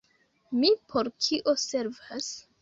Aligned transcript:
Mi 0.63 0.71
por 0.93 1.09
kio 1.27 1.55
servas? 1.65 2.33